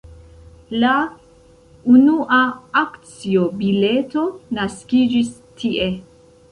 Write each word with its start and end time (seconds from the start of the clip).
La 0.83 0.93
unua 1.97 2.39
akcio-bileto 2.83 4.27
naskiĝis 4.61 5.35
tie. 5.63 5.91